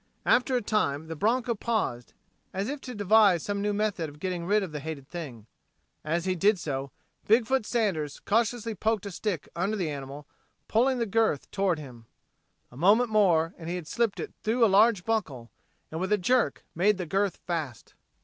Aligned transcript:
After 0.25 0.55
a 0.55 0.63
time 0.63 1.09
the 1.09 1.15
broncho 1.15 1.53
paused, 1.53 2.13
as 2.55 2.69
if 2.69 2.81
to 2.81 2.95
devise 2.95 3.43
some 3.43 3.61
new 3.61 3.71
method 3.71 4.09
of 4.09 4.19
getting 4.19 4.47
rid 4.47 4.63
of 4.63 4.71
the 4.71 4.79
hated 4.79 5.07
thing. 5.07 5.45
As 6.03 6.25
he 6.25 6.33
did 6.33 6.57
so, 6.57 6.89
Big 7.27 7.45
foot 7.45 7.67
Sanders 7.67 8.19
cautiously 8.19 8.73
poked 8.73 9.05
a 9.05 9.11
stick 9.11 9.47
under 9.55 9.77
the 9.77 9.91
animal, 9.91 10.25
pulling 10.67 10.97
the 10.97 11.05
girth 11.05 11.51
toward 11.51 11.77
him. 11.77 12.07
A 12.71 12.75
moment 12.77 13.09
more 13.11 13.53
and 13.59 13.69
he 13.69 13.75
had 13.75 13.85
slipped 13.87 14.19
it 14.19 14.33
through 14.41 14.65
a 14.65 14.65
large 14.75 15.03
buckle, 15.05 15.51
and, 15.91 16.01
with 16.01 16.11
a 16.11 16.17
jerk, 16.17 16.65
made 16.73 16.97
the 16.97 17.05
girth 17.05 17.37
fast. 17.45 17.93